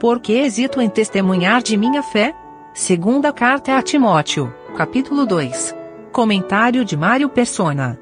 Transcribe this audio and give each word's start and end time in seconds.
Por 0.00 0.20
que 0.20 0.34
hesito 0.34 0.80
em 0.80 0.88
testemunhar 0.88 1.60
de 1.60 1.76
minha 1.76 2.04
fé? 2.04 2.32
Segunda 2.72 3.32
carta 3.32 3.76
a 3.76 3.82
Timóteo, 3.82 4.54
capítulo 4.76 5.26
2. 5.26 5.74
Comentário 6.12 6.84
de 6.84 6.96
Mário 6.96 7.28
Persona. 7.28 7.98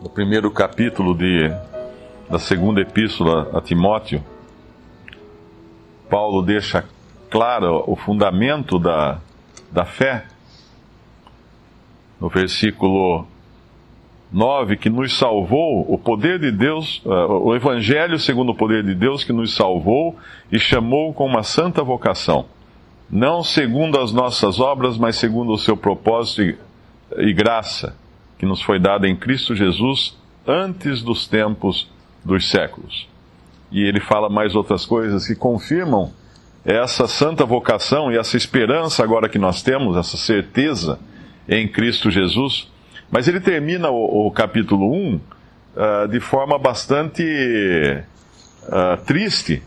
No 0.00 0.08
primeiro 0.08 0.50
capítulo 0.50 1.14
de, 1.14 1.50
da 2.30 2.38
segunda 2.38 2.80
epístola 2.80 3.50
a 3.52 3.60
Timóteo, 3.60 4.24
Paulo 6.08 6.40
deixa 6.40 6.86
claro 7.28 7.84
o 7.86 7.94
fundamento 7.96 8.78
da, 8.78 9.20
da 9.70 9.84
fé. 9.84 10.24
No 12.18 12.30
versículo 12.30 13.26
9, 14.32 14.76
que 14.76 14.88
nos 14.88 15.18
salvou, 15.18 15.84
o 15.92 15.98
poder 15.98 16.38
de 16.38 16.52
Deus, 16.52 17.02
uh, 17.04 17.10
o 17.10 17.54
Evangelho 17.54 18.18
segundo 18.18 18.50
o 18.50 18.54
poder 18.54 18.84
de 18.84 18.94
Deus 18.94 19.24
que 19.24 19.32
nos 19.32 19.54
salvou 19.54 20.16
e 20.52 20.58
chamou 20.58 21.12
com 21.12 21.26
uma 21.26 21.42
santa 21.42 21.82
vocação, 21.82 22.46
não 23.10 23.42
segundo 23.42 23.98
as 23.98 24.12
nossas 24.12 24.60
obras, 24.60 24.96
mas 24.96 25.16
segundo 25.16 25.52
o 25.52 25.58
seu 25.58 25.76
propósito 25.76 26.42
e, 26.42 26.58
e 27.18 27.32
graça, 27.32 27.96
que 28.38 28.46
nos 28.46 28.62
foi 28.62 28.78
dada 28.78 29.08
em 29.08 29.16
Cristo 29.16 29.54
Jesus 29.54 30.16
antes 30.46 31.02
dos 31.02 31.26
tempos 31.26 31.90
dos 32.24 32.48
séculos. 32.48 33.08
E 33.72 33.82
ele 33.82 34.00
fala 34.00 34.28
mais 34.28 34.54
outras 34.54 34.86
coisas 34.86 35.26
que 35.26 35.34
confirmam 35.34 36.12
essa 36.64 37.08
santa 37.08 37.44
vocação 37.44 38.12
e 38.12 38.16
essa 38.16 38.36
esperança 38.36 39.02
agora 39.02 39.28
que 39.28 39.38
nós 39.38 39.62
temos, 39.62 39.96
essa 39.96 40.16
certeza 40.16 41.00
em 41.48 41.66
Cristo 41.66 42.10
Jesus 42.10 42.70
mas 43.10 43.26
ele 43.26 43.40
termina 43.40 43.90
o, 43.90 44.26
o 44.26 44.30
capítulo 44.30 44.92
1 44.92 45.14
uh, 45.14 45.20
ah, 45.76 46.06
de 46.06 46.20
forma 46.20 46.58
bastante 46.58 47.22
uh, 48.64 49.04
triste, 49.04 49.62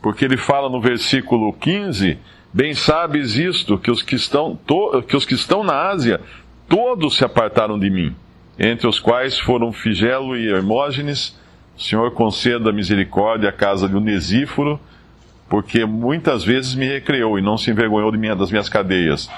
porque 0.00 0.24
ele 0.24 0.36
fala 0.36 0.68
no 0.68 0.80
versículo 0.80 1.52
15: 1.52 2.18
Bem 2.52 2.74
sabes 2.74 3.36
isto, 3.36 3.78
que 3.78 3.90
os 3.90 4.02
que 4.02 4.14
estão, 4.14 4.54
to, 4.54 5.02
que 5.08 5.16
os 5.16 5.24
que 5.24 5.34
estão 5.34 5.64
na 5.64 5.88
Ásia, 5.88 6.20
todos 6.68 7.16
se 7.16 7.24
apartaram 7.24 7.78
de 7.78 7.90
mim, 7.90 8.14
entre 8.58 8.86
os 8.86 9.00
quais 9.00 9.38
foram 9.38 9.72
Figelo 9.72 10.36
e 10.36 10.48
Hermógenes. 10.48 11.40
O 11.76 11.80
Senhor 11.80 12.12
conceda 12.12 12.70
misericórdia 12.70 13.48
à 13.48 13.52
casa 13.52 13.88
de 13.88 13.96
Unesíforo, 13.96 14.78
porque 15.48 15.84
muitas 15.84 16.44
vezes 16.44 16.74
me 16.74 16.86
recreou 16.86 17.38
e 17.38 17.42
não 17.42 17.56
se 17.56 17.70
envergonhou 17.70 18.12
de 18.12 18.18
minha, 18.18 18.36
das 18.36 18.50
minhas 18.50 18.68
cadeias. 18.68 19.28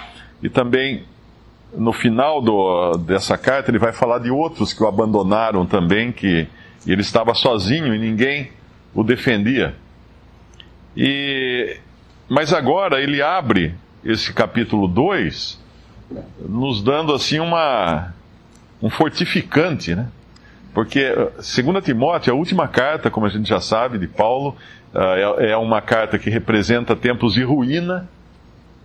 E 0.42 0.48
também 0.48 1.04
no 1.76 1.92
final 1.92 2.40
do, 2.40 2.92
dessa 2.98 3.36
carta, 3.36 3.70
ele 3.70 3.78
vai 3.78 3.92
falar 3.92 4.18
de 4.18 4.30
outros 4.30 4.72
que 4.72 4.82
o 4.82 4.86
abandonaram 4.86 5.66
também, 5.66 6.12
que 6.12 6.46
ele 6.86 7.00
estava 7.00 7.34
sozinho 7.34 7.94
e 7.94 7.98
ninguém 7.98 8.50
o 8.94 9.02
defendia. 9.02 9.74
E, 10.96 11.78
mas 12.28 12.52
agora 12.52 13.00
ele 13.00 13.20
abre 13.20 13.74
esse 14.04 14.32
capítulo 14.32 14.86
2, 14.86 15.60
nos 16.48 16.82
dando 16.82 17.12
assim 17.12 17.40
uma, 17.40 18.12
um 18.80 18.90
fortificante, 18.90 19.94
né? 19.94 20.08
Porque, 20.72 21.14
segundo 21.38 21.80
Timóteo, 21.80 22.32
a 22.32 22.36
última 22.36 22.66
carta, 22.66 23.08
como 23.10 23.26
a 23.26 23.28
gente 23.28 23.48
já 23.48 23.60
sabe, 23.60 23.96
de 23.96 24.08
Paulo, 24.08 24.56
ah, 24.92 25.38
é, 25.38 25.50
é 25.50 25.56
uma 25.56 25.80
carta 25.80 26.18
que 26.18 26.28
representa 26.28 26.96
tempos 26.96 27.34
de 27.34 27.44
ruína, 27.44 28.08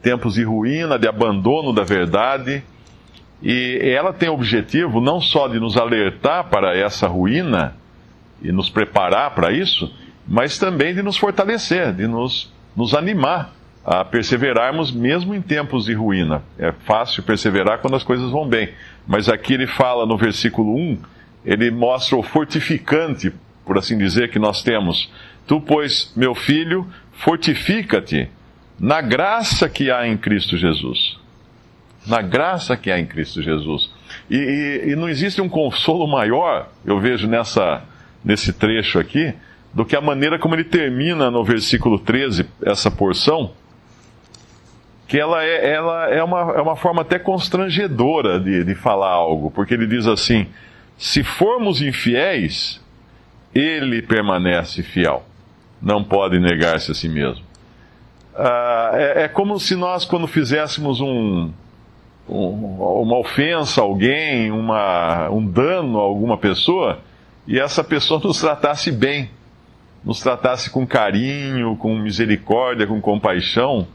tempos 0.01 0.35
de 0.35 0.43
ruína, 0.43 0.97
de 0.97 1.07
abandono 1.07 1.73
da 1.73 1.83
verdade, 1.83 2.63
e 3.41 3.79
ela 3.95 4.11
tem 4.11 4.29
o 4.29 4.33
objetivo 4.33 4.99
não 4.99 5.21
só 5.21 5.47
de 5.47 5.59
nos 5.59 5.77
alertar 5.77 6.49
para 6.49 6.75
essa 6.75 7.07
ruína 7.07 7.75
e 8.41 8.51
nos 8.51 8.69
preparar 8.69 9.33
para 9.33 9.51
isso, 9.51 9.91
mas 10.27 10.57
também 10.57 10.93
de 10.93 11.01
nos 11.01 11.17
fortalecer, 11.17 11.93
de 11.93 12.05
nos, 12.05 12.53
nos 12.75 12.93
animar 12.93 13.53
a 13.85 14.03
perseverarmos 14.03 14.91
mesmo 14.91 15.33
em 15.33 15.41
tempos 15.41 15.85
de 15.85 15.93
ruína. 15.93 16.43
É 16.57 16.71
fácil 16.71 17.23
perseverar 17.23 17.79
quando 17.79 17.95
as 17.95 18.03
coisas 18.03 18.29
vão 18.29 18.47
bem. 18.47 18.69
Mas 19.07 19.29
aqui 19.29 19.53
ele 19.53 19.67
fala 19.67 20.05
no 20.05 20.17
versículo 20.17 20.75
1, 20.75 20.99
ele 21.45 21.71
mostra 21.71 22.17
o 22.17 22.23
fortificante, 22.23 23.31
por 23.65 23.77
assim 23.77 23.97
dizer, 23.97 24.29
que 24.29 24.37
nós 24.37 24.61
temos. 24.61 25.09
Tu, 25.47 25.59
pois, 25.61 26.13
meu 26.15 26.35
filho, 26.35 26.85
fortifica-te 27.13 28.29
na 28.77 29.01
graça 29.01 29.67
que 29.69 29.89
há 29.89 30.07
em 30.07 30.17
Cristo 30.17 30.57
Jesus 30.57 31.19
na 32.09 32.21
graça 32.21 32.75
que 32.75 32.91
há 32.91 32.99
em 32.99 33.05
Cristo 33.05 33.41
Jesus. 33.41 33.89
E, 34.29 34.35
e, 34.35 34.91
e, 34.91 34.95
não 34.95 35.07
existe 35.07 35.41
um 35.41 35.47
consolo 35.47 36.07
maior, 36.07 36.69
eu 36.83 36.99
vejo 36.99 37.27
nessa, 37.27 37.83
nesse 38.23 38.51
trecho 38.51 38.99
aqui, 38.99 39.33
do 39.73 39.85
que 39.85 39.95
a 39.95 40.01
maneira 40.01 40.39
como 40.39 40.55
ele 40.55 40.63
termina 40.63 41.29
no 41.29 41.43
versículo 41.43 41.99
13, 41.99 42.45
essa 42.65 42.89
porção, 42.89 43.51
que 45.07 45.19
ela 45.19 45.43
é, 45.43 45.73
ela 45.73 46.09
é, 46.09 46.23
uma, 46.23 46.39
é 46.53 46.61
uma 46.61 46.75
forma 46.75 47.01
até 47.01 47.17
constrangedora 47.17 48.39
de, 48.39 48.63
de 48.63 48.75
falar 48.75 49.09
algo, 49.09 49.51
porque 49.51 49.73
ele 49.73 49.87
diz 49.87 50.05
assim: 50.07 50.47
se 50.97 51.23
formos 51.23 51.81
infiéis, 51.81 52.81
ele 53.53 54.01
permanece 54.01 54.83
fiel, 54.83 55.23
não 55.81 56.03
pode 56.03 56.39
negar-se 56.39 56.91
a 56.91 56.95
si 56.95 57.09
mesmo. 57.09 57.43
Ah, 58.35 58.91
é, 58.93 59.23
é 59.23 59.27
como 59.27 59.59
se 59.59 59.75
nós, 59.75 60.05
quando 60.05 60.27
fizéssemos 60.27 61.01
um, 61.01 61.51
uma 62.29 63.17
ofensa 63.17 63.81
a 63.81 63.83
alguém, 63.83 64.51
uma, 64.51 65.29
um 65.29 65.45
dano 65.45 65.99
a 65.99 66.03
alguma 66.03 66.37
pessoa, 66.37 66.99
e 67.47 67.59
essa 67.59 67.83
pessoa 67.83 68.19
nos 68.23 68.39
tratasse 68.39 68.91
bem, 68.91 69.29
nos 70.03 70.21
tratasse 70.21 70.69
com 70.69 70.85
carinho, 70.85 71.75
com 71.77 71.97
misericórdia, 71.97 72.85
com 72.85 73.01
compaixão, 73.01 73.87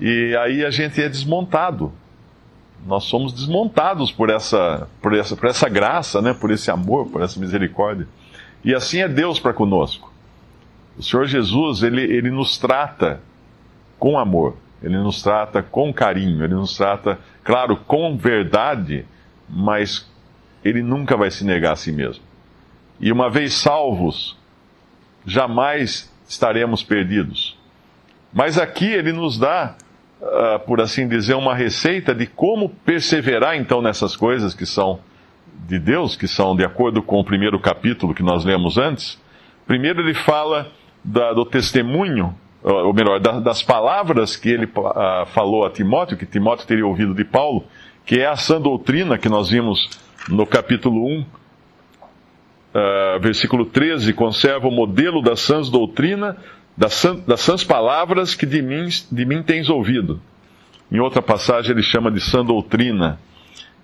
e 0.00 0.36
aí 0.36 0.64
a 0.64 0.70
gente 0.70 1.00
é 1.00 1.08
desmontado. 1.08 1.92
Nós 2.86 3.04
somos 3.04 3.32
desmontados 3.32 4.12
por 4.12 4.30
essa, 4.30 4.88
por 5.02 5.14
essa, 5.14 5.36
por 5.36 5.48
essa 5.48 5.68
graça, 5.68 6.22
né? 6.22 6.32
por 6.32 6.50
esse 6.50 6.70
amor, 6.70 7.06
por 7.06 7.22
essa 7.22 7.38
misericórdia. 7.40 8.06
E 8.64 8.74
assim 8.74 9.00
é 9.00 9.08
Deus 9.08 9.38
para 9.38 9.52
conosco. 9.52 10.12
O 10.96 11.02
Senhor 11.02 11.26
Jesus, 11.26 11.82
ele, 11.82 12.02
ele 12.02 12.30
nos 12.30 12.58
trata 12.58 13.20
com 13.98 14.18
amor, 14.18 14.56
ele 14.82 14.98
nos 14.98 15.22
trata 15.22 15.62
com 15.62 15.92
carinho, 15.92 16.44
ele 16.44 16.54
nos 16.54 16.76
trata 16.76 17.18
claro, 17.42 17.76
com 17.76 18.16
verdade, 18.16 19.04
mas 19.48 20.08
ele 20.64 20.82
nunca 20.82 21.16
vai 21.16 21.30
se 21.30 21.44
negar 21.44 21.72
a 21.72 21.76
si 21.76 21.92
mesmo. 21.92 22.24
E 23.00 23.12
uma 23.12 23.30
vez 23.30 23.54
salvos, 23.54 24.36
jamais 25.24 26.12
estaremos 26.28 26.82
perdidos. 26.82 27.56
Mas 28.32 28.58
aqui 28.58 28.86
ele 28.86 29.12
nos 29.12 29.38
dá, 29.38 29.76
uh, 30.20 30.58
por 30.66 30.80
assim 30.80 31.08
dizer, 31.08 31.34
uma 31.34 31.54
receita 31.54 32.14
de 32.14 32.26
como 32.26 32.68
perseverar 32.68 33.56
então 33.56 33.80
nessas 33.80 34.16
coisas 34.16 34.54
que 34.54 34.66
são 34.66 35.00
de 35.66 35.78
Deus, 35.78 36.16
que 36.16 36.28
são 36.28 36.54
de 36.54 36.64
acordo 36.64 37.02
com 37.02 37.18
o 37.18 37.24
primeiro 37.24 37.58
capítulo 37.58 38.14
que 38.14 38.22
nós 38.22 38.44
lemos 38.44 38.76
antes. 38.76 39.20
Primeiro 39.66 40.00
ele 40.00 40.14
fala 40.14 40.70
da, 41.04 41.32
do 41.32 41.44
testemunho 41.44 42.34
ou 42.62 42.92
melhor, 42.92 43.20
das 43.20 43.62
palavras 43.62 44.36
que 44.36 44.48
ele 44.48 44.66
uh, 44.66 45.26
falou 45.26 45.64
a 45.64 45.70
Timóteo, 45.70 46.16
que 46.16 46.26
Timóteo 46.26 46.66
teria 46.66 46.86
ouvido 46.86 47.14
de 47.14 47.24
Paulo, 47.24 47.64
que 48.04 48.20
é 48.20 48.26
a 48.26 48.36
sã 48.36 48.60
doutrina 48.60 49.18
que 49.18 49.28
nós 49.28 49.48
vimos 49.48 49.88
no 50.28 50.46
capítulo 50.46 51.06
1, 51.06 51.20
uh, 51.20 51.26
ah, 52.74 53.18
versículo 53.20 53.64
13, 53.66 54.12
conserva 54.12 54.66
o 54.66 54.72
modelo 54.72 55.22
da 55.22 55.36
sãs 55.36 55.70
doutrina, 55.70 56.36
das, 56.76 56.94
sãs, 56.94 57.20
das 57.24 57.40
sãs 57.40 57.62
palavras 57.62 58.34
que 58.34 58.46
de 58.46 58.60
mim, 58.60 58.88
de 59.10 59.24
mim 59.24 59.42
tens 59.42 59.70
ouvido. 59.70 60.20
Em 60.90 61.00
outra 61.00 61.22
passagem 61.22 61.72
ele 61.72 61.82
chama 61.82 62.10
de 62.10 62.20
sã 62.20 62.44
doutrina. 62.44 63.18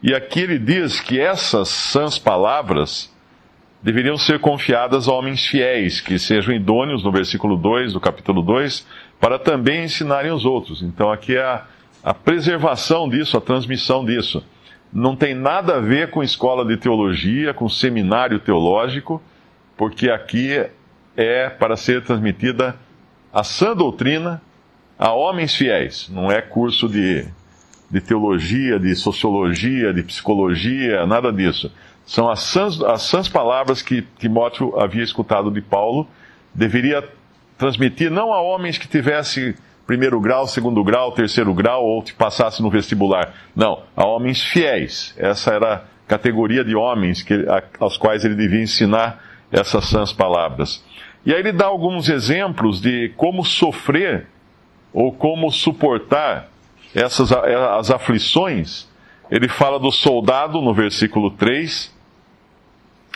E 0.03 0.15
aqui 0.15 0.41
ele 0.41 0.59
diz 0.59 1.01
que 1.01 1.21
essas 1.21 1.69
sãs 1.69 2.19
palavras 2.19 3.13
deveriam 3.83 4.17
ser 4.17 4.39
confiadas 4.39 5.09
a 5.09 5.13
homens 5.13 5.45
fiéis, 5.45 6.01
que 6.01 6.19
sejam 6.19 6.55
idôneos, 6.55 7.03
no 7.03 7.11
versículo 7.11 7.57
2 7.57 7.93
do 7.93 8.01
capítulo 8.01 8.41
2, 8.41 8.87
para 9.21 9.39
também 9.39 9.85
ensinarem 9.85 10.31
os 10.31 10.45
outros. 10.45 10.83
Então 10.83 11.11
aqui 11.11 11.37
é 11.37 11.43
a, 11.43 11.65
a 12.05 12.15
preservação 12.15 13.09
disso, 13.09 13.37
a 13.37 13.41
transmissão 13.41 14.05
disso. 14.05 14.45
Não 14.93 15.17
tem 15.17 15.35
nada 15.35 15.77
a 15.77 15.81
ver 15.81 16.11
com 16.11 16.23
escola 16.23 16.65
de 16.65 16.77
teologia, 16.77 17.53
com 17.53 17.69
seminário 17.69 18.39
teológico, 18.39 19.21
porque 19.77 20.11
aqui 20.11 20.65
é 21.17 21.49
para 21.49 21.77
ser 21.77 22.05
transmitida 22.05 22.77
a 23.33 23.43
sã 23.43 23.75
doutrina 23.75 24.41
a 24.99 25.13
homens 25.13 25.57
fiéis, 25.57 26.09
não 26.09 26.31
é 26.31 26.41
curso 26.41 26.89
de, 26.89 27.27
de 27.91 28.01
teologia, 28.01 28.79
de 28.79 28.95
sociologia, 28.95 29.93
de 29.93 30.03
psicologia, 30.03 31.05
nada 31.07 31.33
disso 31.33 31.73
são 32.05 32.29
as 32.29 32.41
sãs, 32.41 32.81
as 32.83 33.03
sãs 33.03 33.29
palavras 33.29 33.83
que 33.83 34.03
Timóteo 34.19 34.79
havia 34.79 35.03
escutado 35.03 35.51
de 35.51 35.61
Paulo, 35.61 36.07
deveria 36.55 37.07
transmitir 37.57 38.11
não 38.11 38.33
a 38.33 38.41
homens 38.41 38.77
que 38.77 38.89
tivessem 38.89 39.55
primeiro 39.87 40.21
grau, 40.21 40.47
segundo 40.47 40.83
grau, 40.83 41.13
terceiro 41.13 41.53
grau 41.55 41.85
ou 41.85 42.03
que 42.03 42.13
passasse 42.13 42.63
no 42.63 42.71
vestibular. 42.71 43.35
Não, 43.55 43.83
a 43.97 44.07
homens 44.07 44.43
fiéis. 44.43 45.15
Essa 45.17 45.53
era 45.53 45.85
categoria 46.07 46.65
de 46.65 46.75
homens 46.75 47.23
que, 47.23 47.35
aos 47.79 47.97
quais 47.97 48.25
ele 48.25 48.35
devia 48.35 48.63
ensinar 48.63 49.23
essas 49.51 49.85
sãs 49.87 50.13
palavras. 50.13 50.85
E 51.25 51.33
aí 51.33 51.41
ele 51.41 51.53
dá 51.53 51.67
alguns 51.67 52.09
exemplos 52.09 52.81
de 52.81 53.13
como 53.17 53.45
sofrer 53.45 54.27
ou 54.93 55.13
como 55.13 55.51
suportar 55.51 56.49
essas 56.95 57.33
as 57.33 57.91
aflições. 57.91 58.91
Ele 59.33 59.49
fala 59.49 59.81
do 59.81 59.91
soldado 59.91 60.61
no 60.61 60.75
versículo 60.75 61.31
3, 61.31 61.91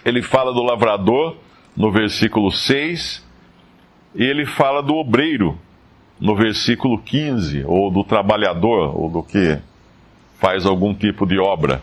ele 0.02 0.22
fala 0.22 0.50
do 0.50 0.62
lavrador 0.62 1.36
no 1.76 1.92
versículo 1.92 2.50
6, 2.50 3.22
e 4.14 4.24
ele 4.24 4.46
fala 4.46 4.82
do 4.82 4.94
obreiro 4.94 5.58
no 6.18 6.34
versículo 6.34 6.96
15, 6.96 7.64
ou 7.66 7.90
do 7.90 8.02
trabalhador, 8.02 8.98
ou 8.98 9.10
do 9.10 9.22
que 9.22 9.58
faz 10.38 10.64
algum 10.64 10.94
tipo 10.94 11.26
de 11.26 11.38
obra. 11.38 11.82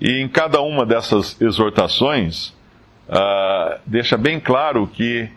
E 0.00 0.20
em 0.20 0.28
cada 0.28 0.60
uma 0.60 0.84
dessas 0.84 1.40
exortações, 1.40 2.48
uh, 3.08 3.78
deixa 3.86 4.16
bem 4.16 4.40
claro 4.40 4.84
que 4.88 5.30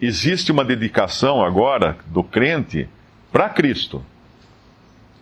existe 0.00 0.52
uma 0.52 0.64
dedicação 0.64 1.44
agora 1.44 1.96
do 2.06 2.22
crente 2.22 2.88
para 3.32 3.48
Cristo. 3.48 4.00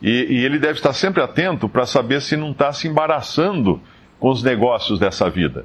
E, 0.03 0.11
e, 0.11 0.45
ele 0.45 0.59
deve 0.59 0.75
estar 0.75 0.93
sempre 0.93 1.23
atento 1.23 1.69
para 1.69 1.87
saber 1.87 2.21
se 2.21 2.37
não 2.37 2.51
está 2.51 2.73
se 2.73 2.89
embaraçando 2.89 3.81
com 4.19 4.31
os 4.31 4.43
negócios 4.43 4.99
dessa 4.99 5.31
vida. 5.31 5.65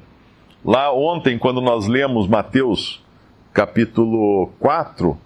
Lá 0.64 0.92
ontem, 0.92 1.36
quando 1.36 1.60
nós 1.60 1.88
lemos 1.88 2.28
Mateus 2.28 3.02
capítulo 3.52 4.52
4, 4.60 5.18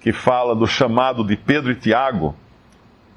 que 0.00 0.12
fala 0.12 0.54
do 0.54 0.66
chamado 0.66 1.24
de 1.24 1.36
Pedro 1.36 1.70
e 1.70 1.76
Tiago, 1.76 2.34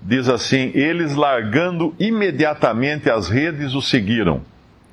diz 0.02 0.30
assim: 0.30 0.72
Eles 0.76 1.16
largando 1.16 1.96
imediatamente 2.00 3.10
as 3.10 3.28
redes 3.28 3.74
o 3.74 3.82
seguiram, 3.82 4.42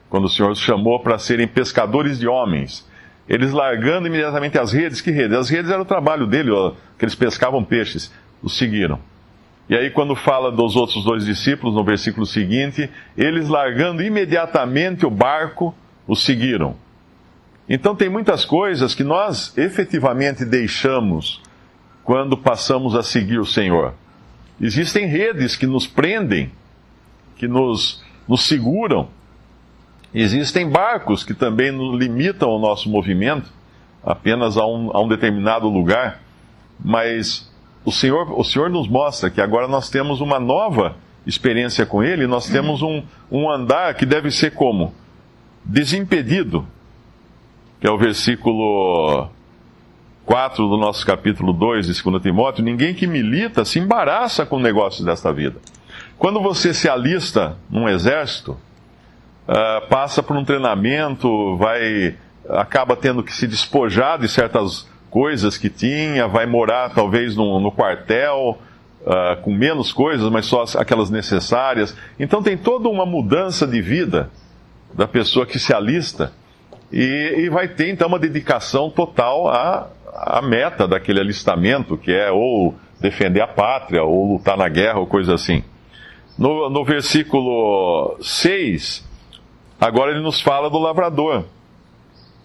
quando 0.09 0.25
o 0.25 0.29
Senhor 0.29 0.51
os 0.51 0.59
chamou 0.59 1.01
para 1.01 1.19
serem 1.19 1.47
pescadores 1.47 2.19
de 2.19 2.27
homens. 2.27 2.87
Eles 3.29 3.53
largando 3.53 4.07
imediatamente 4.07 4.57
as 4.57 4.73
redes, 4.73 5.01
que 5.01 5.11
redes? 5.11 5.37
As 5.37 5.51
redes 5.51 5.71
era 5.71 5.83
o 5.83 5.87
trabalho 5.87 6.27
dele, 6.27 6.51
ó, 6.51 6.73
que 6.99 7.05
eles 7.05 7.15
pescavam 7.15 7.63
peixes, 7.63 8.13
os 8.43 8.57
seguiram. 8.57 9.01
E 9.69 9.75
aí, 9.75 9.91
quando 9.91 10.15
fala 10.15 10.53
dos 10.53 10.77
outros 10.77 11.05
dois 11.05 11.25
discípulos, 11.25 11.75
no 11.75 11.83
versículo 11.83 12.25
seguinte, 12.25 12.89
eles 13.17 13.49
largando 13.49 14.03
imediatamente 14.03 15.05
o 15.05 15.11
barco, 15.11 15.75
o 16.07 16.15
seguiram. 16.15 16.77
Então, 17.69 17.97
tem 17.97 18.09
muitas 18.09 18.45
coisas 18.45 18.95
que 18.95 19.03
nós 19.03 19.57
efetivamente 19.59 20.45
deixamos 20.45 21.43
quando 22.05 22.37
passamos 22.37 22.95
a 22.95 23.03
seguir 23.03 23.41
o 23.41 23.45
Senhor. 23.45 23.93
Existem 24.61 25.07
redes 25.07 25.57
que 25.57 25.67
nos 25.67 25.85
prendem, 25.89 26.53
que 27.37 27.49
nos, 27.49 28.05
nos 28.29 28.47
seguram. 28.47 29.09
Existem 30.15 30.71
barcos 30.71 31.25
que 31.25 31.35
também 31.35 31.73
nos 31.73 31.99
limitam 31.99 32.51
o 32.51 32.61
nosso 32.61 32.89
movimento, 32.89 33.53
apenas 34.05 34.57
a 34.57 34.65
um, 34.65 34.97
a 34.97 35.03
um 35.03 35.09
determinado 35.09 35.69
lugar. 35.69 36.23
Mas 36.79 37.53
o 37.87 37.93
Senhor, 37.93 38.37
o 38.37 38.43
Senhor 38.43 38.69
nos 38.69 38.89
mostra 38.89 39.31
que 39.31 39.41
agora 39.41 39.69
nós 39.69 39.89
temos 39.89 40.21
uma 40.21 40.41
nova 40.41 40.97
experiência 41.25 41.87
com 41.87 42.03
Ele, 42.03 42.27
nós 42.27 42.49
temos 42.49 42.83
um, 42.83 43.01
um 43.31 43.49
andar 43.49 43.95
que 43.95 44.05
deve 44.05 44.33
ser 44.33 44.55
como? 44.55 44.93
Desimpedido, 45.65 46.67
que 47.81 47.87
é 47.87 47.91
o 47.91 47.97
versículo 47.97 49.29
4 50.25 50.69
do 50.69 50.77
nosso 50.77 51.07
capítulo 51.07 51.53
2 51.53 51.87
de 51.87 52.03
2 52.03 52.23
Timóteo, 52.23 52.65
ninguém 52.65 52.93
que 52.93 53.07
milita 53.07 53.65
se 53.65 53.79
embaraça 53.79 54.45
com 54.45 54.59
negócios 54.59 55.07
desta 55.07 55.33
vida. 55.33 55.61
Quando 56.19 56.41
você 56.43 56.75
se 56.75 56.89
alista 56.89 57.57
num 57.71 57.89
exército, 57.89 58.59
uh, 59.47 59.87
passa 59.89 60.25
por 60.25 60.37
um 60.37 60.45
treinamento, 60.45 61.57
vai 61.57 62.17
acaba 62.49 62.97
tendo 62.97 63.23
que 63.23 63.33
se 63.33 63.47
despojar 63.47 64.19
de 64.19 64.29
certas 64.29 64.89
coisas 65.17 65.57
que 65.57 65.71
tinha, 65.71 66.29
vai 66.29 66.45
morar 66.45 66.91
talvez 66.91 67.35
no, 67.35 67.59
no 67.59 67.73
quartel, 67.73 68.59
uh, 69.01 69.41
com 69.41 69.51
menos 69.51 69.91
coisas, 69.91 70.31
mas 70.31 70.45
só 70.45 70.65
aquelas 70.77 71.09
necessárias. 71.09 71.97
Então 72.21 72.43
tem 72.43 72.55
toda 72.55 72.87
uma 72.91 73.07
mudança 73.07 73.67
de 73.67 73.81
vida 73.81 74.29
da 74.93 75.09
pessoa 75.09 75.47
que 75.47 75.59
se 75.59 75.73
alista 75.73 76.35
e, 76.93 77.35
e 77.39 77.49
vai 77.49 77.67
ter 77.67 77.89
então 77.89 78.09
uma 78.09 78.19
dedicação 78.19 78.91
total 78.91 79.49
à, 79.49 79.89
à 80.13 80.43
meta 80.43 80.87
daquele 80.87 81.19
alistamento, 81.19 81.97
que 81.97 82.13
é 82.13 82.31
ou 82.31 82.75
defender 83.01 83.41
a 83.41 83.49
pátria, 83.49 84.03
ou 84.05 84.35
lutar 84.35 84.59
na 84.59 84.69
guerra, 84.69 84.99
ou 84.99 85.07
coisa 85.07 85.33
assim. 85.33 85.65
No, 86.39 86.69
no 86.69 86.85
versículo 86.85 88.19
6, 88.21 89.03
agora 89.81 90.11
ele 90.11 90.21
nos 90.21 90.43
fala 90.43 90.69
do 90.69 90.77
lavrador. 90.77 91.47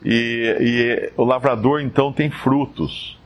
E, 0.03 0.57
e 0.59 1.12
o 1.15 1.24
lavrador 1.24 1.81
então 1.81 2.12
tem 2.12 2.30
frutos, 2.30 3.18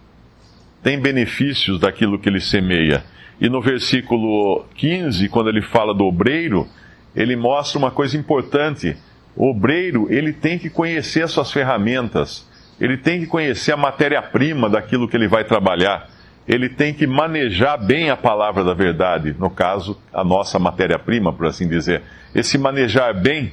tem 0.84 1.00
benefícios 1.00 1.80
daquilo 1.80 2.20
que 2.20 2.28
ele 2.28 2.42
semeia. 2.42 3.04
E 3.40 3.50
no 3.50 3.62
versículo 3.62 4.66
15, 4.76 5.28
quando 5.30 5.50
ele 5.50 5.62
fala 5.62 5.94
do 5.94 6.06
obreiro, 6.06 6.68
ele 7.16 7.36
mostra 7.36 7.78
uma 7.78 7.92
coisa 7.92 8.18
importante. 8.18 8.96
O 9.36 9.50
obreiro, 9.50 10.08
ele 10.10 10.32
tem 10.32 10.58
que 10.58 10.70
conhecer 10.70 11.24
as 11.24 11.32
suas 11.32 11.52
ferramentas, 11.52 12.48
ele 12.80 12.98
tem 12.98 13.20
que 13.20 13.28
conhecer 13.28 13.72
a 13.72 13.78
matéria-prima 13.78 14.70
daquilo 14.70 15.08
que 15.08 15.16
ele 15.16 15.28
vai 15.28 15.44
trabalhar, 15.44 16.10
ele 16.48 16.70
tem 16.70 16.94
que 16.94 17.08
manejar 17.08 17.78
bem 17.78 18.10
a 18.10 18.16
palavra 18.16 18.64
da 18.64 18.74
verdade, 18.74 19.36
no 19.38 19.50
caso, 19.50 20.00
a 20.14 20.24
nossa 20.24 20.60
matéria-prima, 20.60 21.34
por 21.34 21.48
assim 21.48 21.68
dizer. 21.68 22.04
Esse 22.34 22.58
manejar 22.58 23.14
bem 23.14 23.52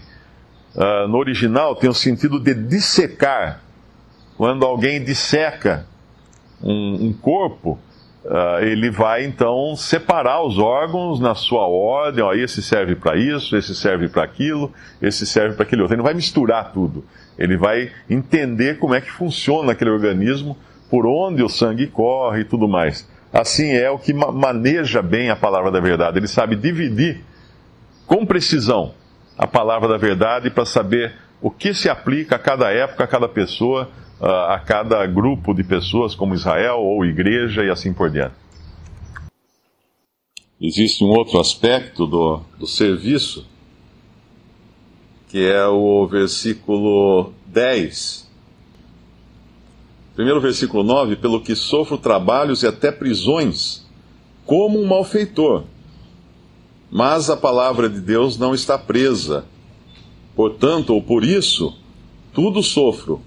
uh, 0.75 1.09
no 1.09 1.19
original 1.19 1.75
tem 1.77 1.89
o 1.89 1.95
sentido 1.95 2.39
de 2.39 2.55
dissecar. 2.55 3.61
Quando 4.37 4.65
alguém 4.65 5.03
disseca 5.03 5.87
um, 6.63 7.07
um 7.07 7.13
corpo, 7.13 7.79
uh, 8.25 8.63
ele 8.63 8.91
vai 8.91 9.25
então 9.25 9.77
separar 9.77 10.43
os 10.43 10.59
órgãos 10.59 11.21
na 11.21 11.35
sua 11.35 11.67
ordem. 11.67 12.25
Ó, 12.25 12.33
esse 12.33 12.63
serve 12.63 12.97
para 12.97 13.17
isso, 13.17 13.57
esse 13.57 13.75
serve 13.75 14.09
para 14.09 14.25
aquilo, 14.25 14.73
esse 15.01 15.27
serve 15.27 15.55
para 15.55 15.65
aquele 15.65 15.83
outro. 15.83 15.95
Ele 15.95 15.99
não 15.99 16.07
vai 16.07 16.15
misturar 16.15 16.73
tudo. 16.73 17.05
Ele 17.39 17.57
vai 17.57 17.91
entender 18.09 18.79
como 18.79 18.95
é 18.95 19.01
que 19.01 19.11
funciona 19.11 19.73
aquele 19.73 19.91
organismo, 19.91 20.57
por 20.91 21.07
onde 21.07 21.43
o 21.43 21.49
sangue 21.49 21.87
corre 21.87 22.41
e 22.41 22.45
tudo 22.45 22.69
mais. 22.69 23.09
Assim 23.33 23.71
é 23.71 23.91
o 23.91 23.99
que 23.99 24.13
maneja 24.13 25.01
bem 25.01 25.31
a 25.31 25.37
palavra 25.37 25.71
da 25.71 25.81
verdade. 25.81 26.19
Ele 26.19 26.29
sabe 26.29 26.55
dividir 26.55 27.25
com 28.07 28.27
precisão 28.27 28.93
a 29.37 29.47
palavra 29.47 29.89
da 29.89 29.97
verdade 29.97 30.51
para 30.51 30.65
saber 30.65 31.15
o 31.41 31.51
que 31.51 31.75
se 31.75 31.89
aplica 31.89 32.37
a 32.37 32.39
cada 32.39 32.71
época, 32.71 33.05
a 33.05 33.07
cada 33.07 33.29
pessoa, 33.29 33.91
a 34.21 34.59
cada 34.65 35.05
grupo 35.07 35.53
de 35.53 35.65
pessoas, 35.65 36.15
como 36.15 36.35
Israel 36.35 36.79
ou 36.79 37.05
igreja 37.05 37.65
e 37.65 37.71
assim 37.71 37.93
por 37.93 38.09
diante. 38.09 38.35
Existe 40.61 41.03
um 41.03 41.09
outro 41.09 41.41
aspecto 41.41 42.07
do, 42.07 42.41
do 42.57 42.69
serviço, 42.69 43.45
que 45.29 45.45
é 45.45 45.67
o 45.67 46.07
versículo 46.07 47.33
10. 47.47 48.31
Primeiro 50.15 50.41
versículo 50.41 50.85
9: 50.85 51.17
Pelo 51.17 51.41
que 51.41 51.57
sofro 51.57 51.99
trabalhos 51.99 52.63
e 52.63 52.69
até 52.69 52.93
prisões, 52.93 53.85
como 54.47 54.81
um 54.81 54.87
malfeitor. 54.87 55.65
Mas 56.95 57.31
a 57.31 57.37
palavra 57.39 57.89
de 57.89 58.03
Deus 58.03 58.37
não 58.37 58.55
está 58.55 58.77
presa. 58.77 59.47
Portanto, 60.37 60.93
ou 60.93 61.03
por 61.03 61.25
isso, 61.25 61.75
tudo 62.35 62.63
sofro, 62.63 63.23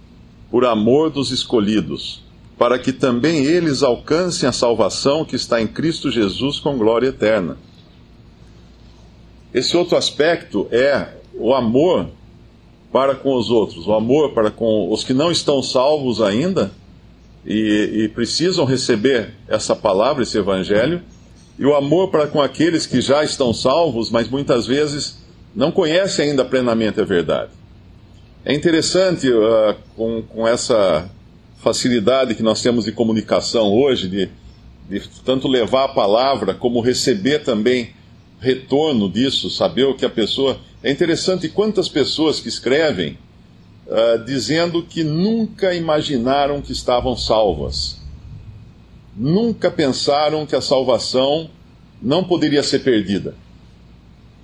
por 0.52 0.66
amor 0.66 1.10
dos 1.10 1.32
escolhidos, 1.32 2.22
para 2.60 2.78
que 2.78 2.94
também 2.94 3.44
eles 3.44 3.82
alcancem 3.82 4.48
a 4.48 4.52
salvação 4.52 5.26
que 5.26 5.36
está 5.36 5.60
em 5.60 5.66
Cristo 5.66 6.12
Jesus 6.12 6.60
com 6.60 6.78
glória 6.78 7.08
eterna. 7.08 7.58
Esse 9.52 9.76
outro 9.76 9.98
aspecto 9.98 10.68
é 10.70 11.16
o 11.34 11.52
amor 11.52 12.10
para 12.92 13.16
com 13.16 13.36
os 13.36 13.50
outros, 13.50 13.88
o 13.88 13.94
amor 13.94 14.34
para 14.34 14.52
com 14.52 14.94
os 14.94 15.04
que 15.04 15.14
não 15.14 15.32
estão 15.32 15.64
salvos 15.64 16.22
ainda 16.22 16.72
e, 17.44 18.04
e 18.04 18.10
precisam 18.10 18.64
receber 18.64 19.34
essa 19.48 19.76
palavra, 19.76 20.22
esse 20.22 20.38
evangelho 20.38 21.02
e 21.58 21.66
o 21.66 21.76
amor 21.76 22.10
para 22.10 22.28
com 22.28 22.42
aqueles 22.42 22.86
que 22.86 23.00
já 23.00 23.24
estão 23.24 23.54
salvos, 23.54 24.12
mas 24.12 24.28
muitas 24.28 24.68
vezes 24.68 25.18
não 25.56 25.72
conhecem 25.72 26.30
ainda 26.30 26.44
plenamente 26.44 27.00
a 27.00 27.06
verdade. 27.06 27.52
É 28.44 28.54
interessante 28.54 29.30
uh, 29.30 29.76
com, 29.96 30.22
com 30.22 30.48
essa 30.48 31.10
facilidade 31.60 32.36
que 32.36 32.44
nós 32.44 32.62
temos 32.62 32.86
de 32.86 32.92
comunicação 32.92 33.74
hoje, 33.74 34.08
de, 34.10 34.30
de 34.90 35.02
tanto 35.24 35.48
levar 35.48 35.86
a 35.86 35.90
palavra 35.90 36.54
como 36.54 36.82
receber 36.82 37.40
também 37.40 37.92
retorno 38.40 39.10
disso, 39.10 39.50
saber 39.50 39.86
o 39.86 39.96
que 39.96 40.06
a 40.06 40.10
pessoa. 40.10 40.60
É 40.84 40.92
interessante 40.92 41.50
quantas 41.50 41.88
pessoas 41.88 42.40
que 42.40 42.50
escrevem 42.50 43.18
uh, 43.88 44.24
dizendo 44.26 44.84
que 44.84 45.04
nunca 45.04 45.74
imaginaram 45.74 46.62
que 46.62 46.74
estavam 46.74 47.16
salvas 47.16 48.05
nunca 49.16 49.72
pensaram 49.72 50.46
que 50.46 50.56
a 50.56 50.62
salvação 50.62 51.50
não 52.02 52.24
poderia 52.24 52.62
ser 52.62 52.80
perdida. 52.80 53.36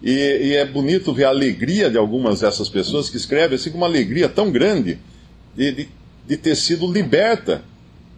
E, 0.01 0.11
e, 0.11 0.55
é 0.55 0.65
bonito 0.65 1.13
ver 1.13 1.25
a 1.25 1.29
alegria 1.29 1.89
de 1.89 1.97
algumas 1.97 2.39
dessas 2.39 2.67
pessoas 2.67 3.09
que 3.09 3.17
escrevem, 3.17 3.55
assim, 3.55 3.69
com 3.69 3.77
uma 3.77 3.85
alegria 3.85 4.27
tão 4.27 4.51
grande 4.51 4.97
de, 5.55 5.71
de, 5.71 5.89
de 6.27 6.37
ter 6.37 6.55
sido 6.55 6.91
liberta, 6.91 7.63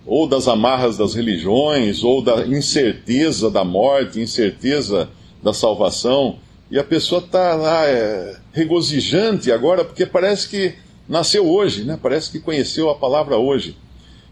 ou 0.06 0.28
das 0.28 0.48
amarras 0.48 0.98
das 0.98 1.14
religiões, 1.14 2.04
ou 2.04 2.22
da 2.22 2.46
incerteza 2.46 3.50
da 3.50 3.66
morte, 3.66 4.20
incerteza 4.20 5.10
da 5.42 5.54
salvação. 5.54 6.40
E 6.72 6.80
a 6.80 6.84
pessoa 6.84 7.22
está 7.22 7.54
lá 7.56 7.86
é, 7.86 8.38
regozijante 8.54 9.52
agora, 9.52 9.84
porque 9.84 10.06
parece 10.06 10.48
que 10.48 10.76
nasceu 11.08 11.46
hoje, 11.46 11.84
né? 11.84 12.00
parece 12.02 12.32
que 12.32 12.40
conheceu 12.40 12.90
a 12.90 12.96
palavra 12.96 13.38
hoje. 13.38 13.76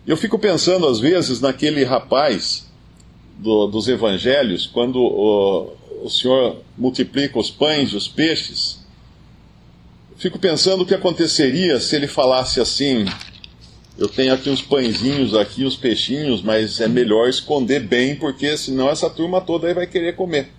Eu 0.05 0.17
fico 0.17 0.39
pensando, 0.39 0.87
às 0.87 0.99
vezes, 0.99 1.39
naquele 1.39 1.83
rapaz 1.83 2.67
do, 3.37 3.67
dos 3.67 3.87
evangelhos, 3.87 4.65
quando 4.65 4.99
o, 4.99 5.73
o 6.03 6.09
Senhor 6.09 6.57
multiplica 6.77 7.39
os 7.39 7.51
pães 7.51 7.91
e 7.91 7.95
os 7.95 8.07
peixes. 8.07 8.79
Fico 10.17 10.39
pensando 10.39 10.81
o 10.81 10.85
que 10.85 10.93
aconteceria 10.93 11.79
se 11.79 11.95
ele 11.95 12.07
falasse 12.07 12.59
assim: 12.59 13.05
Eu 13.97 14.07
tenho 14.07 14.33
aqui 14.33 14.49
uns 14.49 14.61
pãezinhos, 14.61 15.35
aqui 15.35 15.65
uns 15.65 15.75
peixinhos, 15.75 16.41
mas 16.41 16.79
é 16.79 16.87
melhor 16.87 17.29
esconder 17.29 17.81
bem, 17.81 18.15
porque 18.15 18.57
senão 18.57 18.89
essa 18.89 19.09
turma 19.09 19.41
toda 19.41 19.67
aí 19.67 19.73
vai 19.73 19.87
querer 19.87 20.15
comer. 20.15 20.51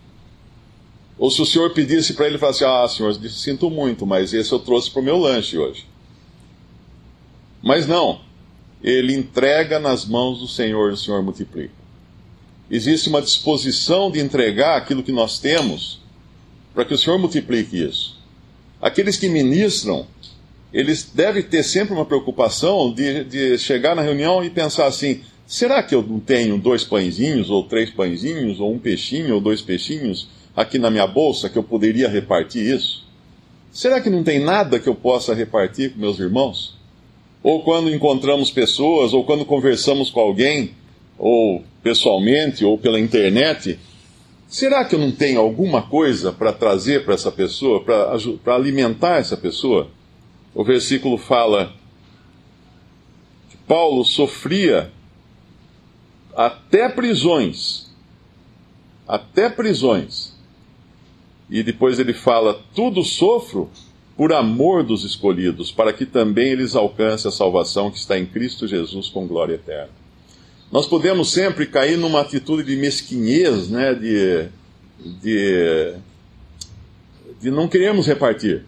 Ou 1.19 1.31
se 1.31 1.41
o 1.43 1.47
senhor 1.47 1.71
pedisse 1.71 2.15
para 2.15 2.27
ele 2.27 2.39
falasse: 2.39 2.65
Ah, 2.65 2.87
senhor, 2.89 3.15
sinto 3.31 3.71
muito, 3.71 4.07
mas 4.07 4.33
esse 4.33 4.53
eu 4.53 4.59
trouxe 4.59 4.91
para 4.91 5.01
o 5.01 5.05
meu 5.05 5.19
lanche 5.19 5.59
hoje. 5.59 5.87
Mas 7.63 7.87
não, 7.87 8.21
ele 8.83 9.15
entrega 9.15 9.79
nas 9.79 10.05
mãos 10.05 10.41
do 10.41 10.49
Senhor 10.49 10.91
e 10.91 10.95
o 10.95 10.97
Senhor 10.97 11.23
multiplica 11.23 11.83
existe 12.73 13.11
uma 13.11 13.21
disposição 13.21 14.11
de 14.11 14.19
entregar 14.19 14.79
aquilo 14.79 15.03
que 15.03 15.13
nós 15.13 15.39
temos 15.39 16.01
para 16.75 16.87
que 16.87 16.95
o 16.95 16.99
Senhor 16.99 17.19
multiplique 17.19 17.77
isso. 17.77 18.19
Aqueles 18.81 19.19
que 19.19 19.29
ministram, 19.29 20.07
eles 20.73 21.11
devem 21.15 21.43
ter 21.43 21.63
sempre 21.63 21.93
uma 21.93 22.07
preocupação 22.07 22.91
de, 22.91 23.25
de 23.25 23.59
chegar 23.59 23.95
na 23.95 24.01
reunião 24.01 24.43
e 24.43 24.49
pensar 24.49 24.87
assim: 24.87 25.21
será 25.47 25.83
que 25.83 25.95
eu 25.95 26.03
não 26.03 26.19
tenho 26.19 26.57
dois 26.57 26.83
pãezinhos, 26.83 27.51
ou 27.51 27.65
três 27.65 27.91
pãezinhos, 27.91 28.59
ou 28.59 28.73
um 28.73 28.79
peixinho, 28.79 29.35
ou 29.35 29.41
dois 29.41 29.61
peixinhos 29.61 30.29
aqui 30.57 30.79
na 30.79 30.91
minha 30.91 31.07
bolsa 31.07 31.51
que 31.51 31.59
eu 31.59 31.63
poderia 31.63 32.09
repartir 32.09 32.75
isso? 32.75 33.05
Será 33.71 34.01
que 34.01 34.09
não 34.09 34.25
tem 34.25 34.43
nada 34.43 34.79
que 34.79 34.89
eu 34.89 34.95
possa 34.95 35.35
repartir 35.35 35.93
com 35.93 36.01
meus 36.01 36.19
irmãos? 36.19 36.75
Ou 37.43 37.63
quando 37.63 37.93
encontramos 37.93 38.51
pessoas, 38.51 39.13
ou 39.13 39.25
quando 39.25 39.45
conversamos 39.45 40.11
com 40.11 40.21
alguém, 40.21 40.75
ou 41.19 41.65
pessoalmente, 41.83 42.65
ou 42.65 42.79
pela 42.79 43.01
internet, 43.01 43.79
será 44.47 44.85
que 44.85 44.95
eu 44.95 44.99
não 44.99 45.11
tenho 45.11 45.41
alguma 45.41 45.83
coisa 45.83 46.33
para 46.33 46.53
trazer 46.53 47.05
para 47.05 47.15
essa 47.15 47.33
pessoa, 47.33 47.83
para 47.83 48.55
alimentar 48.55 49.19
essa 49.19 49.37
pessoa? 49.37 49.89
O 50.55 50.63
versículo 50.63 51.19
fala 51.19 51.73
que 53.51 53.57
Paulo 53.67 54.05
sofria 54.05 54.93
até 56.37 56.89
prisões, 56.89 57.91
até 59.07 59.49
prisões. 59.49 60.33
E 61.51 61.63
depois 61.63 61.99
ele 61.99 62.15
fala: 62.15 62.63
tudo 62.75 63.03
sofro 63.03 63.71
por 64.23 64.33
amor 64.33 64.85
dos 64.85 65.03
escolhidos, 65.03 65.73
para 65.73 65.93
que 65.93 66.07
também 66.07 66.53
eles 66.53 66.77
alcancem 66.77 67.29
a 67.29 67.33
salvação 67.33 67.91
que 67.91 67.99
está 67.99 68.17
em 68.17 68.25
Cristo 68.25 68.69
Jesus 68.69 69.09
com 69.09 69.27
glória 69.27 69.55
eterna. 69.55 69.91
Nós 70.71 70.87
podemos 70.87 71.33
sempre 71.33 71.67
cair 71.67 71.99
numa 71.99 72.21
atitude 72.21 72.63
de 72.63 72.77
mesquinhez, 72.77 73.69
né, 73.69 73.93
de, 73.93 74.47
de, 75.21 75.95
de 77.41 77.51
não 77.51 77.67
queremos 77.67 78.07
repartir. 78.07 78.65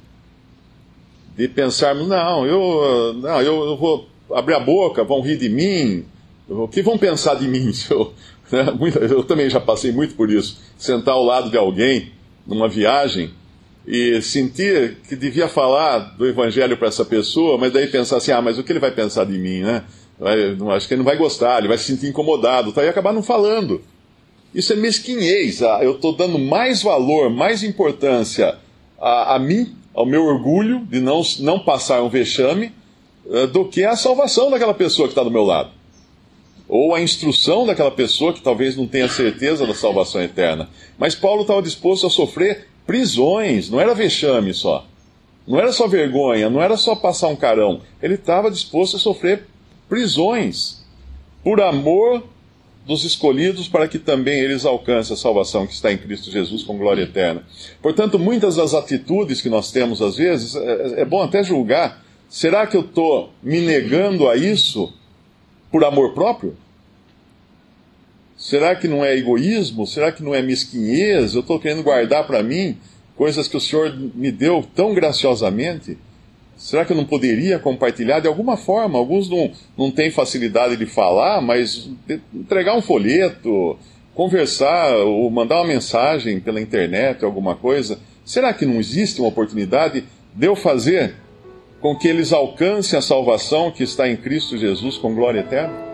De 1.36 1.46
pensarmos, 1.46 2.08
não, 2.08 2.44
eu, 2.44 3.14
não, 3.14 3.40
eu, 3.40 3.64
eu 3.64 3.76
vou 3.76 4.08
abrir 4.32 4.54
a 4.54 4.60
boca, 4.60 5.04
vão 5.04 5.20
rir 5.20 5.36
de 5.36 5.48
mim, 5.48 6.04
o 6.48 6.66
que 6.66 6.82
vão 6.82 6.98
pensar 6.98 7.36
de 7.36 7.46
mim? 7.46 7.70
Eu, 7.88 8.12
né, 8.50 8.66
eu 9.08 9.22
também 9.22 9.48
já 9.48 9.60
passei 9.60 9.92
muito 9.92 10.14
por 10.14 10.30
isso. 10.30 10.60
Sentar 10.76 11.14
ao 11.14 11.24
lado 11.24 11.48
de 11.48 11.56
alguém 11.56 12.10
numa 12.44 12.68
viagem 12.68 13.32
e 13.86 14.20
sentir 14.22 14.96
que 15.08 15.14
devia 15.14 15.46
falar 15.46 15.98
do 16.16 16.26
evangelho 16.26 16.76
para 16.76 16.88
essa 16.88 17.04
pessoa, 17.04 17.58
mas 17.58 17.72
daí 17.72 17.86
pensar 17.86 18.16
assim: 18.16 18.32
ah, 18.32 18.40
mas 18.40 18.58
o 18.58 18.64
que 18.64 18.72
ele 18.72 18.78
vai 18.78 18.90
pensar 18.90 19.24
de 19.24 19.38
mim, 19.38 19.60
né? 19.60 19.84
Vai, 20.18 20.56
acho 20.76 20.88
que 20.88 20.94
ele 20.94 20.98
não 20.98 21.04
vai 21.04 21.16
gostar, 21.16 21.58
ele 21.58 21.68
vai 21.68 21.76
se 21.76 21.84
sentir 21.84 22.06
incomodado, 22.06 22.72
tá? 22.72 22.84
e 22.84 22.88
acabar 22.88 23.12
não 23.12 23.22
falando. 23.22 23.82
Isso 24.54 24.72
é 24.72 24.76
mesquinhez. 24.76 25.62
Ah, 25.62 25.80
eu 25.82 25.92
estou 25.92 26.14
dando 26.14 26.38
mais 26.38 26.82
valor, 26.82 27.28
mais 27.28 27.62
importância 27.62 28.56
a, 28.98 29.34
a, 29.34 29.38
mim, 29.38 29.74
ao 29.92 30.06
meu 30.06 30.24
orgulho 30.24 30.80
de 30.86 31.00
não, 31.00 31.20
não 31.40 31.58
passar 31.58 32.02
um 32.02 32.08
vexame, 32.08 32.72
uh, 33.26 33.46
do 33.48 33.64
que 33.64 33.84
a 33.84 33.96
salvação 33.96 34.50
daquela 34.50 34.74
pessoa 34.74 35.08
que 35.08 35.12
está 35.12 35.24
do 35.24 35.30
meu 35.30 35.44
lado. 35.44 35.70
Ou 36.68 36.94
a 36.94 37.02
instrução 37.02 37.66
daquela 37.66 37.90
pessoa 37.90 38.32
que 38.32 38.40
talvez 38.40 38.76
não 38.76 38.86
tenha 38.86 39.08
certeza 39.08 39.66
da 39.66 39.74
salvação 39.74 40.22
eterna. 40.22 40.70
Mas 40.96 41.14
Paulo 41.14 41.42
estava 41.42 41.60
disposto 41.60 42.06
a 42.06 42.10
sofrer 42.10 42.68
prisões, 42.86 43.70
não 43.70 43.80
era 43.80 43.94
vexame 43.94 44.52
só. 44.52 44.86
Não 45.46 45.58
era 45.58 45.72
só 45.72 45.86
vergonha, 45.86 46.48
não 46.48 46.62
era 46.62 46.76
só 46.76 46.94
passar 46.94 47.28
um 47.28 47.36
carão. 47.36 47.82
Ele 48.02 48.14
estava 48.14 48.50
disposto 48.50 48.96
a 48.96 48.98
sofrer 48.98 49.46
prisões, 49.88 50.82
por 51.42 51.60
amor 51.60 52.22
dos 52.86 53.04
escolhidos, 53.04 53.68
para 53.68 53.88
que 53.88 53.98
também 53.98 54.40
eles 54.40 54.64
alcancem 54.64 55.14
a 55.14 55.16
salvação 55.16 55.66
que 55.66 55.72
está 55.72 55.92
em 55.92 55.98
Cristo 55.98 56.30
Jesus 56.30 56.62
com 56.62 56.76
glória 56.76 57.02
eterna. 57.02 57.42
Portanto, 57.82 58.18
muitas 58.18 58.56
das 58.56 58.74
atitudes 58.74 59.40
que 59.40 59.48
nós 59.48 59.70
temos 59.70 60.00
às 60.02 60.16
vezes, 60.16 60.54
é, 60.54 61.02
é 61.02 61.04
bom 61.04 61.22
até 61.22 61.42
julgar: 61.42 62.02
será 62.28 62.66
que 62.66 62.76
eu 62.76 62.82
estou 62.82 63.30
me 63.42 63.60
negando 63.60 64.28
a 64.28 64.36
isso 64.36 64.92
por 65.70 65.84
amor 65.84 66.14
próprio? 66.14 66.56
Será 68.44 68.76
que 68.76 68.86
não 68.86 69.02
é 69.02 69.16
egoísmo? 69.16 69.86
Será 69.86 70.12
que 70.12 70.22
não 70.22 70.34
é 70.34 70.42
mesquinhez? 70.42 71.32
Eu 71.32 71.40
estou 71.40 71.58
querendo 71.58 71.82
guardar 71.82 72.26
para 72.26 72.42
mim 72.42 72.76
coisas 73.16 73.48
que 73.48 73.56
o 73.56 73.60
Senhor 73.60 73.96
me 74.14 74.30
deu 74.30 74.62
tão 74.74 74.92
graciosamente? 74.92 75.96
Será 76.54 76.84
que 76.84 76.92
eu 76.92 76.96
não 76.96 77.06
poderia 77.06 77.58
compartilhar 77.58 78.20
de 78.20 78.28
alguma 78.28 78.58
forma? 78.58 78.98
Alguns 78.98 79.30
não, 79.30 79.50
não 79.78 79.90
têm 79.90 80.10
facilidade 80.10 80.76
de 80.76 80.84
falar, 80.84 81.40
mas 81.40 81.88
entregar 82.34 82.76
um 82.76 82.82
folheto, 82.82 83.78
conversar 84.14 84.94
ou 84.94 85.30
mandar 85.30 85.62
uma 85.62 85.68
mensagem 85.68 86.38
pela 86.38 86.60
internet, 86.60 87.24
alguma 87.24 87.56
coisa. 87.56 87.98
Será 88.26 88.52
que 88.52 88.66
não 88.66 88.78
existe 88.78 89.22
uma 89.22 89.28
oportunidade 89.30 90.04
de 90.34 90.46
eu 90.46 90.54
fazer 90.54 91.14
com 91.80 91.96
que 91.96 92.08
eles 92.08 92.30
alcancem 92.30 92.98
a 92.98 93.02
salvação 93.02 93.70
que 93.70 93.82
está 93.82 94.06
em 94.06 94.18
Cristo 94.18 94.58
Jesus 94.58 94.98
com 94.98 95.14
glória 95.14 95.40
eterna? 95.40 95.93